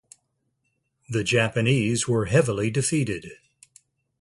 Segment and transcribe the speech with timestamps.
[1.09, 3.33] The Japanese were heavily defeated.